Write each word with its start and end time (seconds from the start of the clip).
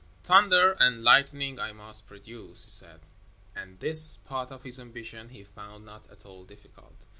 "Thunder 0.23 0.71
and 0.79 1.03
lightning 1.03 1.59
I 1.59 1.73
must 1.73 2.07
produce," 2.07 2.63
he 2.63 2.71
said, 2.71 3.01
and 3.55 3.79
this 3.79 4.17
part 4.17 4.49
of 4.51 4.63
his 4.63 4.79
ambition 4.79 5.29
he 5.29 5.43
found 5.43 5.85
not 5.85 6.09
at 6.09 6.25
all 6.25 6.43
difficult. 6.43 7.05